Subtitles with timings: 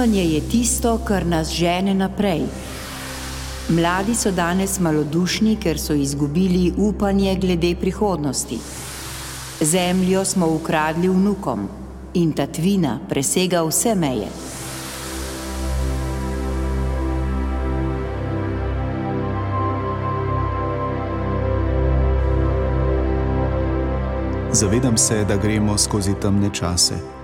[0.00, 2.46] Upanje je tisto, kar nas žene naprej.
[3.68, 8.58] Mladi so danes malodušni, ker so izgubili upanje glede prihodnosti.
[9.60, 11.68] Zemljo smo ukradli vnukom
[12.14, 14.28] in tatvina presega vse meje.
[24.52, 27.19] Zavedam se, da gremo skozi temne čase.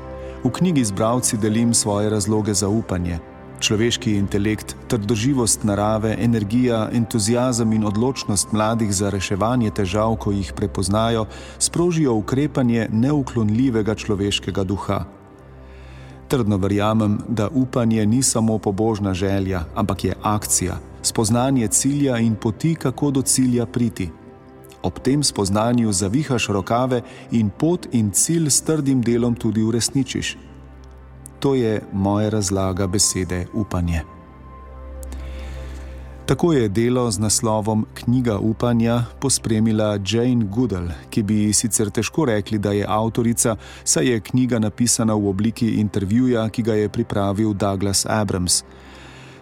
[0.47, 3.19] V knjigi z bravci delim svoje razloge za upanje.
[3.59, 11.25] Človeški intelekt, trdoživost narave, energija, entuzijazem in odločnost mladih za reševanje težav, ko jih prepoznajo,
[11.59, 15.01] sprožijo ukrepanje neuklonljivega človeškega duha.
[16.29, 22.75] Trdno verjamem, da upanje ni samo pobožna želja, ampak je akcija, spoznanje cilja in poti,
[22.75, 24.11] kako do cilja priti
[24.87, 30.37] ob tem spoznanju zavihaš rokave in pot in cilj s trdim delom tudi uresničiš.
[31.41, 34.03] To je moja razlaga besede upanje.
[36.27, 42.59] Tako je delo z naslovom Knjiga upanja pospremila Jane Goodall, ki bi sicer težko rekli,
[42.59, 48.07] da je avtorica, saj je knjiga napisana v obliki intervjuja, ki ga je pripravil Douglas
[48.07, 48.65] Abrams.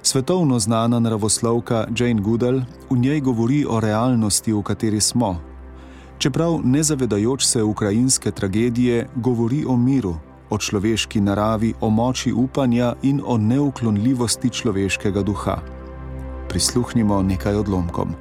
[0.07, 2.61] Svetovno znana naravoslovka Jane Goodall
[2.91, 5.41] v njej govori o realnosti, v kateri smo.
[6.19, 10.15] Čeprav ne zavedajoč se ukrajinske tragedije, govori o miru,
[10.51, 15.57] o človeški naravi, o moči upanja in o neuklonljivosti človeškega duha.
[16.49, 18.13] Prisluhnimo nekaj odlomkom.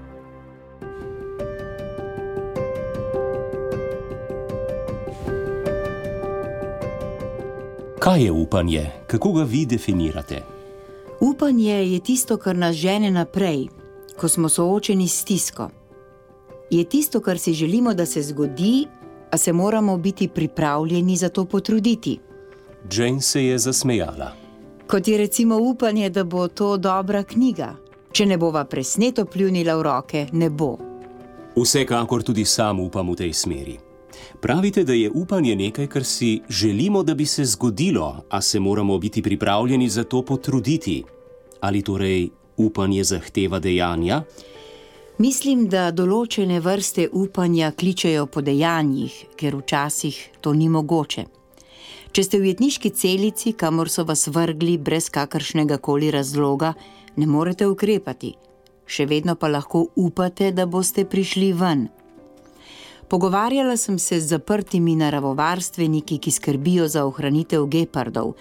[7.99, 8.89] Kaj je upanje?
[9.07, 10.62] Kako ga vi definirate?
[11.23, 13.67] Upanje je tisto, kar nas žene naprej,
[14.19, 15.69] ko smo soočeni s stisko.
[16.69, 18.87] Je tisto, kar si želimo, da se zgodi,
[19.31, 22.19] a se moramo biti pripravljeni za to potruditi.
[22.91, 24.31] Jane se je zasmejala.
[24.87, 27.75] Kot je recimo upanje, da bo to dobra knjiga.
[28.11, 30.77] Če ne bova presneto pljunila v roke, ne bo.
[31.55, 33.79] Vsekakor tudi sam upam v tej smeri.
[34.41, 38.97] Pravite, da je upanje nekaj, kar si želimo, da bi se zgodilo, a se moramo
[38.97, 41.03] biti pripravljeni za to potruditi.
[41.63, 42.27] Ali torej
[42.59, 44.23] upanje zahteva dejanja?
[45.23, 51.23] Mislim, da določene vrste upanja kličejo po dejanjih, ker včasih to ni mogoče.
[52.13, 56.73] Če ste v jetniški celici, kamor so vas vrgli brez kakršnega koli razloga,
[57.15, 58.33] ne morete ukrepati,
[58.85, 61.87] še vedno pa lahko upate, da boste prišli ven.
[63.07, 68.33] Pogovarjala sem se z zaprtimi naravovarstveniki, ki skrbijo za ohranitev gepardov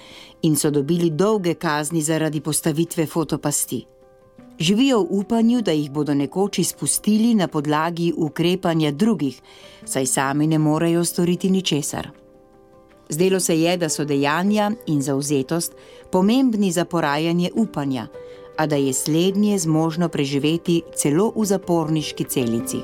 [0.43, 3.85] in so dobili dolge kazni zaradi postavitve fotopasti.
[4.59, 9.41] Živijo v upanju, da jih bodo nekoč izpustili na podlagi ukrepanja drugih,
[9.85, 12.11] saj sami ne morejo storiti ničesar.
[13.09, 15.73] Zdelo se je, da so dejanja in zauzetost
[16.11, 18.07] pomembni za porajanje upanja,
[18.57, 22.79] a da je slednje zmožno preživeti celo v zaporniški celici.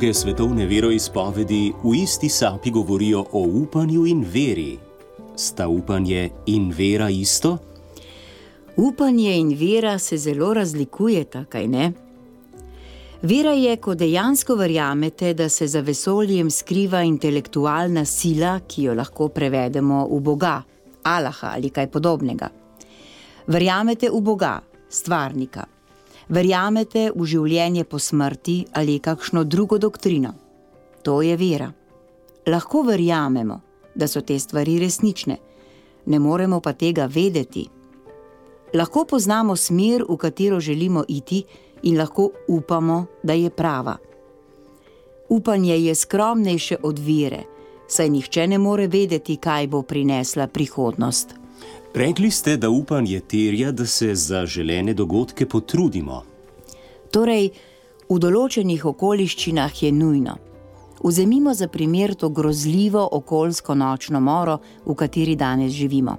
[0.00, 4.78] Mnoge svetovne veroizpovedi v isti sapi govorijo o upanju in veri.
[5.36, 7.58] Sta upanje in vera isto?
[8.76, 11.92] Upanje in vera se zelo razlikujeta, kaj ne?
[13.22, 19.28] Vera je, ko dejansko verjamete, da se za vesoljem skriva intelektualna sila, ki jo lahko
[19.28, 20.62] prevedemo v Boga,
[21.02, 22.48] Allaha ali kaj podobnega.
[23.46, 25.66] Verjamete v Boga, stvarnika,
[26.30, 30.34] verjamete v življenje po smrti ali kakšno drugo doktrino.
[31.02, 31.72] To je vera.
[32.46, 33.60] Lahko verjamemo,
[33.94, 35.36] da so te stvari resnične,
[36.06, 37.66] ne moremo pa tega vedeti.
[38.74, 41.42] Lahko poznamo smer, v katero želimo iti,
[41.82, 43.96] in lahko upamo, da je prava.
[45.28, 47.42] Upanje je skromnejše od vere,
[47.88, 51.34] saj nihče ne more vedeti, kaj bo prinesla prihodnost.
[51.94, 56.29] Rekli ste, da upanje terja, da se za želene dogodke potrudimo.
[57.10, 57.50] Torej,
[58.10, 60.36] v določenih okoliščinah je nujno.
[61.00, 66.16] Vzemimo za primer to grozljivo okoljsko nočno moro, v kateri danes živimo.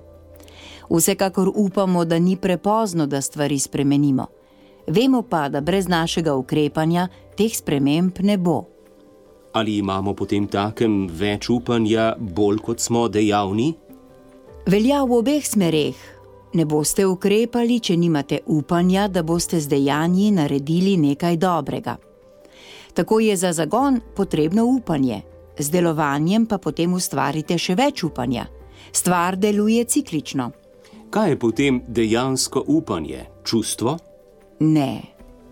[0.90, 4.26] Vsekakor upamo, da ni prepozno, da stvari spremenimo.
[4.88, 8.66] Vemo pa, da brez našega ukrepanja teh sprememb ne bo.
[9.54, 13.74] Ali imamo potem takem več upanja, bolj kot smo dejavni?
[14.68, 15.96] Velja v obeh smereh.
[16.54, 21.98] Ne boste ukrepali, če nimate upanja, da boste z dejanji naredili nekaj dobrega.
[22.94, 25.22] Tako je za zagon potrebno upanje,
[25.60, 28.46] z delovanjem pa potem ustvarite še več upanja.
[28.92, 30.52] Stvar deluje ciklično.
[31.10, 33.26] Kaj je potem dejansko upanje?
[33.44, 33.98] Čustvo?
[34.60, 35.12] Ne,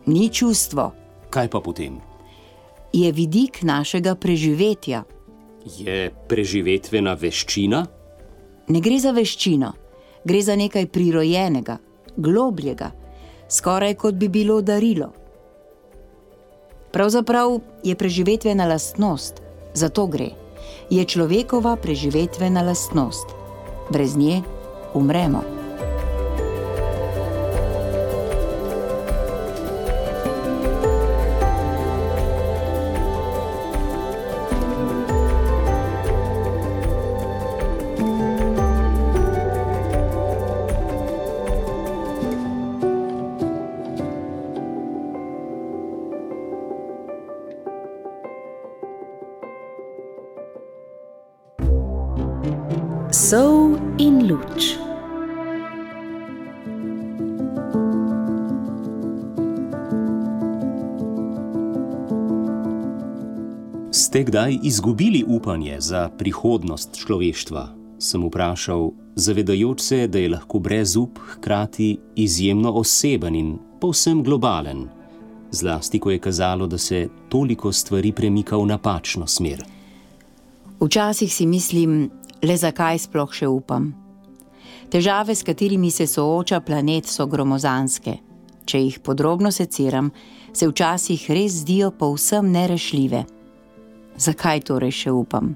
[0.09, 0.91] Ni čustvo.
[1.29, 1.99] Kaj pa potem?
[2.93, 5.03] Je vidik našega preživetja.
[5.77, 7.83] Je preživetvena veščina?
[8.73, 9.69] Ne gre za veščino,
[10.23, 11.77] gre za nekaj prirojenega,
[12.17, 12.91] globljega,
[13.49, 15.11] skoraj kot bi bilo darilo.
[16.91, 19.41] Pravzaprav je preživetvena lastnost,
[19.73, 20.29] zato gre.
[20.89, 23.27] Je človekova preživetvena lastnost.
[23.91, 24.41] Brez nje
[24.93, 25.58] umremo.
[53.29, 54.73] Sol in luč.
[63.91, 67.67] Ste kdaj izgubili upanje za prihodnost človeštva?
[67.99, 74.87] Sem vprašal, zavedajoč se, da je lahko brezup hkrati izjemno oseben in povsem globalen,
[75.51, 79.61] zlasti ko je kazalo, da se toliko stvari premika v napačno smer.
[80.81, 82.09] Včasih si mislim,
[82.41, 83.91] le zakaj sploh še upam.
[84.89, 88.17] Težave, s katerimi se sooča planet, so gromozanske.
[88.65, 90.11] Če jih podrobno seciram,
[90.53, 93.23] se včasih res zdijo povsem nerešljive.
[94.17, 95.53] Zakaj torej še upam?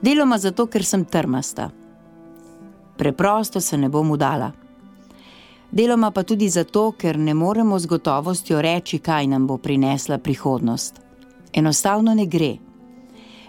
[0.00, 1.70] Deloma zato, ker sem trmasta.
[2.96, 4.52] Preprosto se ne bom udala.
[5.70, 11.00] Deloma pa tudi zato, ker ne moremo z gotovostjo reči, kaj nam bo prinesla prihodnost.
[11.52, 12.56] Enostavno ne gre.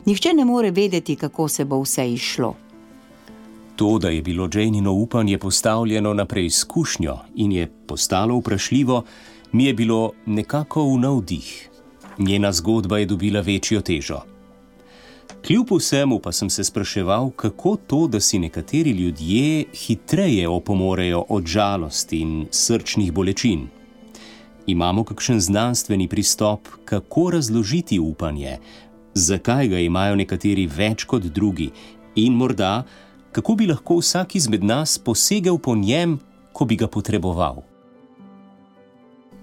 [0.05, 2.55] Nihče ne more vedeti, kako se bo vse išlo.
[3.75, 9.03] To, da je bilo Janino upanje postavljeno na preizkušnjo in je postalo vprašljivo,
[9.51, 11.69] mi je bilo nekako v navdih.
[12.17, 14.21] Njena zgodba je dobila večjo težo.
[15.47, 21.45] Kljub vsemu pa sem se spraševal, kako to, da si nekateri ljudje hitreje opomorejo od
[21.45, 23.67] žalosti in srčnih bolečin.
[24.67, 28.57] Imamo kakšen znanstveni pristop, kako razložiti upanje,
[29.13, 31.71] zakaj ga imajo nekateri več kot drugi
[32.15, 32.83] in morda,
[33.31, 36.19] kako bi lahko vsak izmed nas posegel po njem,
[36.53, 37.63] ko bi ga potreboval.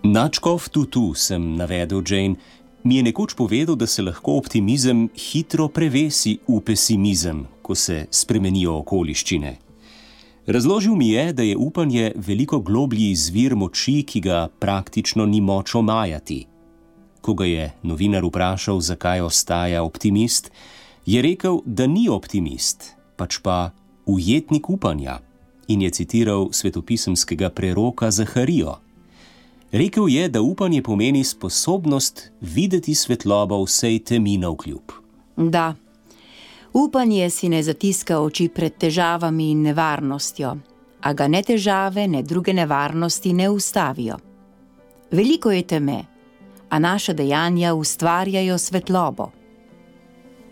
[0.03, 2.37] Načkov tutu sem navedel Jane,
[2.85, 8.79] mi je nekoč povedal, da se lahko optimizem hitro prevesi v pesimizem, ko se spremenijo
[8.79, 9.56] okoliščine.
[10.49, 15.75] Razložil mi je, da je upanje veliko globlji izvir moči, ki ga praktično ni moč
[15.75, 16.47] omajati.
[17.29, 20.49] Ko ga je novinar vprašal, zakaj ostaja optimist,
[21.05, 23.71] je rekel, da ni optimist, pač pa
[24.09, 25.19] ujetnik upanja
[25.69, 28.79] in je citiral svetopisemskega preroka Zaharijo.
[29.73, 34.97] Rekel je, da upanje pomeni sposobnost videti svetlobo vsej temi na vkljub.
[35.37, 35.75] Da,
[36.73, 40.57] upanje si ne zatiska oči pred težavami in nevarnostjo,
[41.01, 44.17] a ga ne težave, ne druge nevarnosti ne ustavijo.
[45.11, 46.05] Veliko je teme,
[46.69, 49.31] a naša dejanja ustvarjajo svetlobo.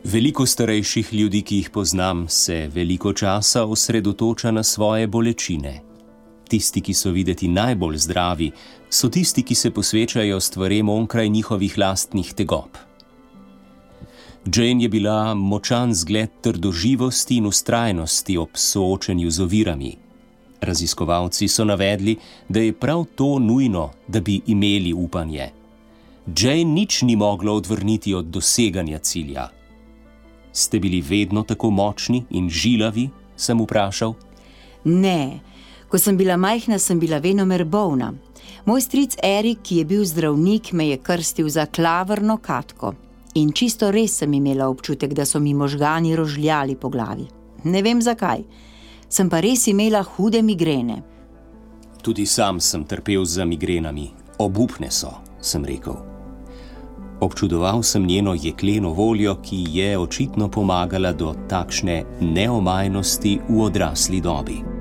[0.05, 5.81] Veliko starejših ljudi, ki jih poznam, se veliko časa osredotoča na svoje bolečine.
[6.49, 8.51] Tisti, ki so videti najbolj zdravi,
[8.91, 12.79] so tisti, ki se posvečajo stvarem onkraj njihovih lastnih tegob.
[14.55, 19.97] Jane je bila močan zgled trdoživosti in ustrajnosti ob soočenju z ovirami.
[20.61, 22.17] Raziskovalci so navedli,
[22.49, 25.51] da je prav to nujno, da bi imeli upanje.
[26.27, 29.49] Jane nič ni moglo odvrniti od doseganja cilja.
[30.53, 33.11] Ste bili vedno tako močni in žilavi?
[33.37, 34.15] sem vprašal.
[34.85, 35.41] Ne,
[35.89, 38.15] ko sem bila majhna, sem bila venomer bolna.
[38.65, 42.95] Moj stric Erik, ki je bil zdravnik, me je krstil za klavrno katko.
[43.35, 47.29] In čisto res sem imela občutek, da so mi možgani rožljali po glavi.
[47.65, 48.43] Ne vem zakaj,
[49.09, 51.03] sem pa res imela hude migrene.
[52.03, 56.16] Tudi sam sem trpel za migrenami, obupne so, sem rekel.
[57.21, 64.76] Občudoval sem njeno jekleno voljo, ki je očitno pomagala do takšne neomajnosti v odrasli dobi.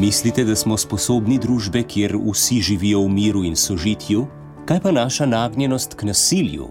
[0.00, 4.22] Mislite, da smo sposobni družbe, kjer vsi živijo v miru in sožitju?
[4.64, 6.68] Kaj pa naša nagnjenost k nasilju?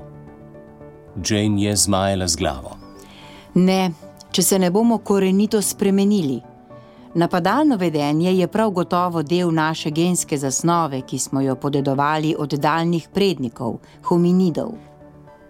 [1.30, 2.72] Jane je zmajala z glavo.
[3.54, 3.92] Ne,
[4.32, 6.40] če se ne bomo korenito spremenili.
[7.14, 13.10] Napadalno vedenje je prav gotovo del naše genske zasnove, ki smo jo podedovali od daljnih
[13.14, 13.78] prednikov,
[14.10, 14.74] hominidov.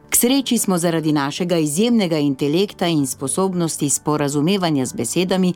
[0.10, 5.54] K sreči smo zaradi našega izjemnega intelekta in sposobnosti sporazumevanja z besedami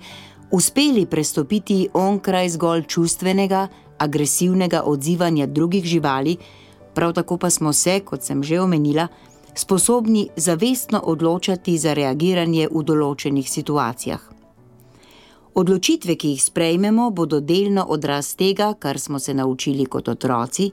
[0.54, 3.68] uspeli prestopiti onkraj zgolj čustvenega,
[3.98, 6.38] agresivnega odzivanja drugih živali,
[6.94, 9.08] prav tako pa smo se, kot sem že omenila,
[9.56, 14.22] sposobni zavestno odločati za reagiranje v določenih situacijah.
[15.56, 20.72] Odločitve, ki jih sprejmemo, bodo delno odraz tega, kar smo se naučili kot otroci,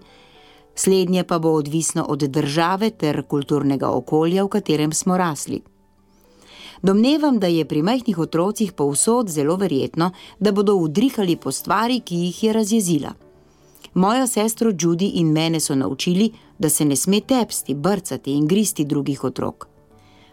[0.74, 5.62] slednje pa bo odvisno od države ter kulturnega okolja, v katerem smo rasli.
[6.82, 12.16] Domnevam, da je pri majhnih otrocih povsod zelo verjetno, da bodo udrihali po stvari, ki
[12.16, 13.12] jih je razjezila.
[13.94, 18.84] Mojo sestro Judy in mene so naučili, da se ne sme tepsti, brcati in gristi
[18.84, 19.68] drugih otrok.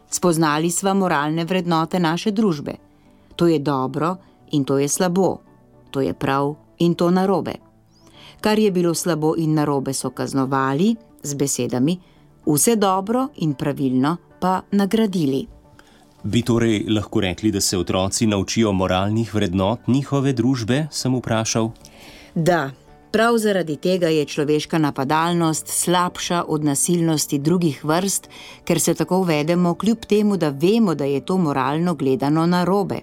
[0.10, 2.76] Spoznali sva moralne vrednote naše družbe.
[3.36, 4.16] To je dobro
[4.52, 5.38] in to je slabo,
[5.92, 7.54] to je prav in to narobe.
[8.42, 12.00] Kar je bilo slabo in narobe, so kaznovali z besedami,
[12.46, 15.57] vse dobro in pravilno pa nagradili.
[16.24, 21.70] Bi torej lahko rekli, da se otroci naučijo moralnih vrednot njihove družbe, sem vprašal?
[22.36, 22.72] Da,
[23.12, 28.30] prav zaradi tega je človeška napadalnost slabša od nasilnosti drugih vrst,
[28.66, 33.00] ker se tako vedemo, kljub temu, da vemo, da je to moralno gledano narobe.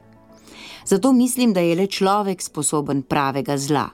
[0.86, 3.88] Zato mislim, da je le človek sposoben pravega zla.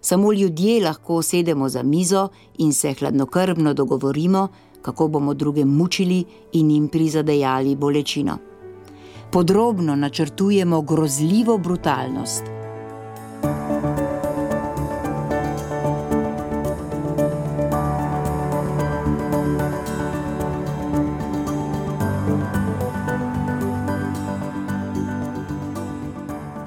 [0.00, 4.48] Samo ljudje lahko sedemo za mizo in se hladnokrvno dogovorimo,
[4.82, 8.49] kako bomo druge mučili in jim prizadejali bolečino.
[9.32, 12.42] Podrobno načrtujemo grozljivo brutalnost.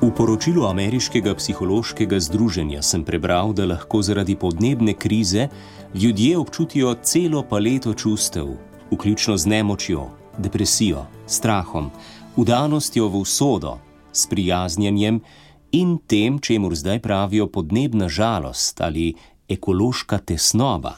[0.02, 5.48] V poročilu ameriškega psihološkega združenja sem prebral, da lahko zaradi podnebne krize
[5.94, 8.48] ljudje občutijo celo paleto čustev,
[8.92, 11.92] vključno z nemočjo, depresijo, strahom,
[12.36, 13.78] udanostjo v usodo,
[14.12, 15.22] sprijaznjenjem
[15.72, 19.14] in tem, čemu zdaj pravijo podnebna žalost ali
[19.50, 20.96] ekološka tesnoba.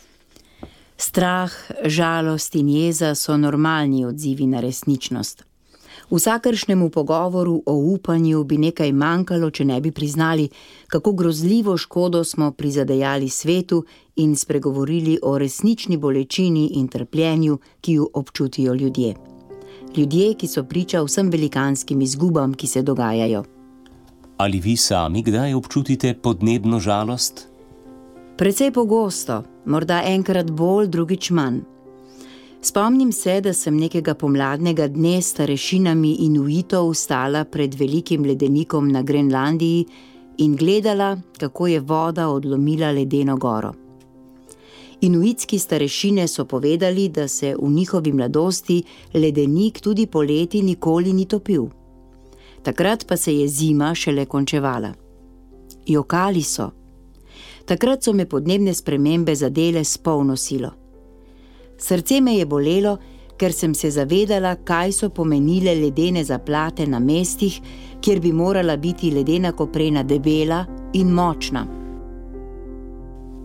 [0.98, 1.52] Strah,
[1.86, 5.44] žalost in jeza so normalni odzivi na resničnost.
[6.10, 10.50] Vsakršnemu pogovoru o upanju bi nekaj manjkalo, če ne bi priznali,
[10.88, 18.10] kako grozljivo škodo smo prizadejali svetu in spregovorili o resnični bolečini in trpljenju, ki jo
[18.14, 19.35] občutijo ljudje.
[19.98, 23.44] Ljudje, ki so priča vsem velikanskim izgubam, ki se dogajajo.
[24.38, 27.48] Ali vi sami kdaj občutite podnebno žalost?
[28.38, 31.62] Predvsej pogosto, morda enkrat bolj, drugič manj.
[32.62, 39.02] Spomnim se, da sem nekega pomladnega dne s starešinami inuitov stala pred velikim ledenikom na
[39.02, 39.86] Grenlandiji
[40.38, 43.85] in gledala, kako je voda odlomila ledeno goro.
[45.02, 48.84] Inuitski starešine so povedali, da se v njihovi mladosti
[49.14, 51.66] ledenik tudi poleti nikoli ni topil.
[52.64, 54.94] Takrat pa se je zima šele končevala.
[55.86, 56.72] Jokali so.
[57.66, 60.72] Takrat so me podnebne spremembe zadele s polno silo.
[61.78, 62.98] Srce me je bolelo,
[63.38, 67.60] ker sem se zavedala, kaj so pomenile ledene zaplate na mestih,
[68.02, 71.85] kjer bi morala biti ledena koprena debela in močna.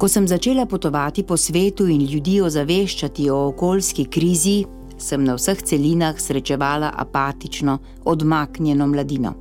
[0.01, 4.65] Ko sem začela potovati po svetu in ljudi ozaveščati o okoljski krizi,
[4.97, 9.35] sem na vseh celinah srečevala apatično, odmaknjeno mladino.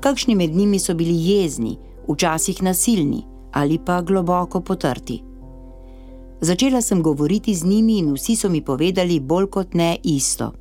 [0.00, 5.22] Kakšni med njimi so bili jezni, včasih nasilni ali pa globoko potrti.
[6.40, 10.52] Začela sem govoriti z njimi in vsi so mi povedali bolj kot ne isto.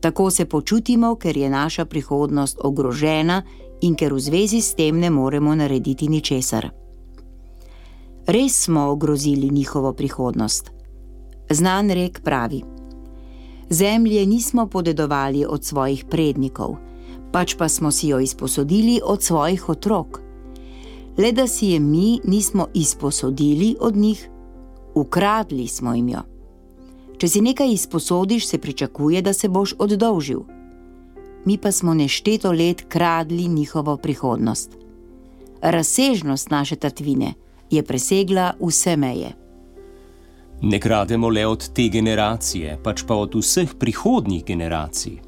[0.00, 3.42] Tako se počutimo, ker je naša prihodnost ogrožena
[3.80, 6.81] in ker v zvezi s tem ne moremo narediti ničesar.
[8.26, 10.70] Res smo ogrozili njihovo prihodnost.
[11.50, 12.62] Znan rek pravi:
[13.70, 16.76] Zemlje nismo podedovali od svojih prednikov,
[17.32, 20.20] pač pa smo si jo izposodili od svojih otrok.
[21.18, 24.30] Le da si je mi nismo izposodili od njih,
[24.94, 26.22] ukradli smo jim jo.
[27.18, 30.40] Če si nekaj izposodiš, se pričakuje, da se boš oddolžil.
[31.44, 34.78] Mi pa smo nešteto let kradli njihovo prihodnost.
[35.62, 37.34] Razsežnost naše tatvine
[37.72, 39.32] je presegla vse meje.
[40.62, 45.18] Ne krademo le od te generacije, pač pa od vseh prihodnjih generacij.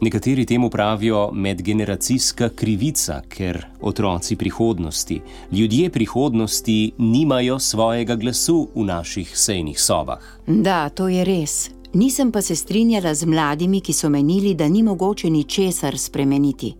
[0.00, 5.20] Nekateri temu pravijo medgeneracijska krivica, ker otroci prihodnosti,
[5.52, 10.20] ljudje prihodnosti, nimajo svojega glasu v naših sejnih sobah.
[10.46, 11.70] Da, to je res.
[11.94, 16.74] Nisem pa se strinjala z mladimi, ki so menili, da ni mogoče ničesar spremeniti.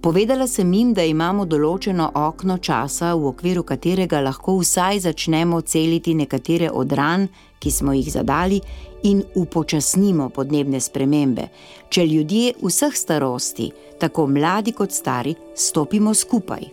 [0.00, 6.14] Povedala sem jim, da imamo določeno okno časa, v okviru katerega lahko vsaj začnemo celiti
[6.16, 7.26] nekatere od ran,
[7.60, 8.62] ki smo jih zadali,
[9.04, 11.50] in upočasnimo podnebne spremembe,
[11.92, 13.68] če ljudje vseh starosti,
[14.00, 16.64] tako mladi kot stari, stopimo skupaj.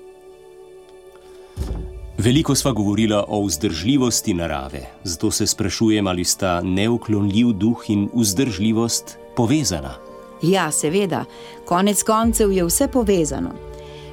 [2.18, 9.18] Veliko sva govorila o vzdržljivosti narave, zato se sprašujem, ali sta neuklonljiv duh in vzdržljivost
[9.36, 10.07] povezana.
[10.42, 11.26] Ja, seveda,
[11.66, 13.50] konec koncev je vse povezano.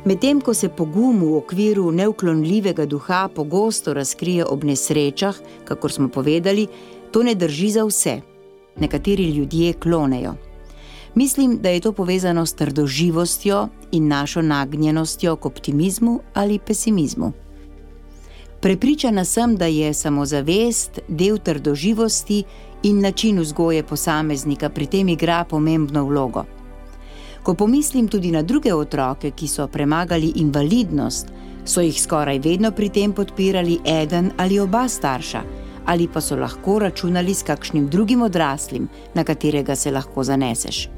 [0.05, 6.67] Medtem ko se pogum v okviru neuklonljivega duha pogosto razkrije ob nesrečah, kakor smo povedali,
[7.11, 8.21] to ne drži za vse.
[8.77, 10.35] Nekateri ljudje klonejo.
[11.15, 17.33] Mislim, da je to povezano s trdoživostjo in našo nagnjenostjo k optimizmu ali pesimizmu.
[18.61, 22.43] Prepričana sem, da je samozavest del trdoživosti
[22.85, 26.45] in način vzgoje posameznika pri tem igra pomembno vlogo.
[27.43, 31.29] Ko pomislim tudi na druge otroke, ki so premagali invalidnost,
[31.65, 35.43] so jih skoraj vedno pri tem podpirali eden ali oba starša,
[35.85, 40.89] ali pa so lahko računali s kakšnim drugim odraslim, na katerega se lahko zaneseš.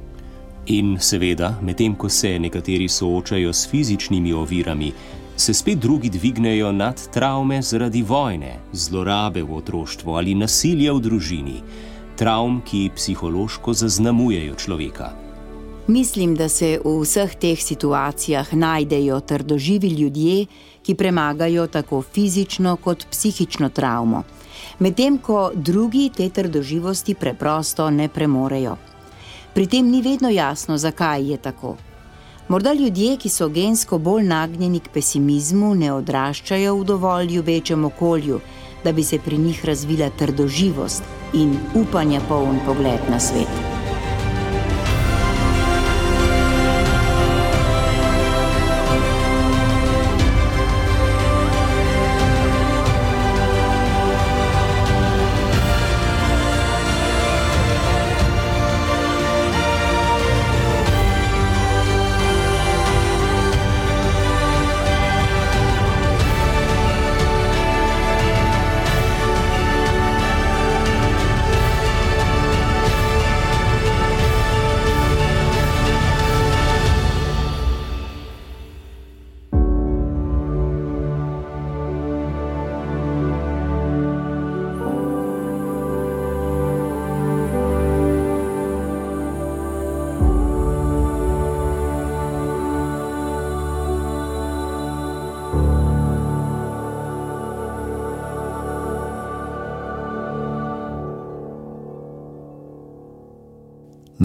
[0.67, 4.93] In seveda, medtem ko se nekateri soočajo s fizičnimi ovirami,
[5.37, 11.61] se spet drugi dvignejo nad travme zaradi vojne, zlorabe v otroštvu ali nasilja v družini,
[12.17, 15.13] travm, ki psihološko zaznamujejo človeka.
[15.87, 20.47] Mislim, da se v vseh teh situacijah najdejo trdoživi ljudje,
[20.83, 24.23] ki premagajo tako fizično kot psihično travmo,
[24.79, 28.77] medtem ko drugi te trdoživosti preprosto ne premorejo.
[29.55, 31.77] Pri tem ni vedno jasno, zakaj je tako.
[32.49, 38.41] Morda ljudje, ki so gensko bolj nagnjeni k pesimizmu, ne odraščajo v dovolj ljubečem okolju,
[38.85, 41.03] da bi se pri njih razvila trdoživost
[41.35, 43.76] in upanja poln pogled na svet.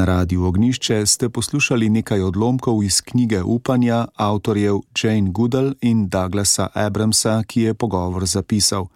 [0.02, 6.68] Na radiju Ognišče ste poslušali nekaj odlomkov iz knjige Upanja avtorjev Jane Goodall in Douglasa
[6.74, 8.88] Abramsa, ki je pogovor zapisal.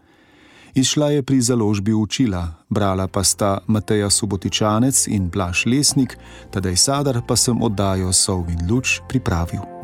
[0.74, 6.18] Izšla je pri založbi Učila, brala pa sta Mateja Subotičanec in Blaž Lesnik,
[6.52, 9.75] tedaj sadar pa sem oddajo Sov in Luč pripravil.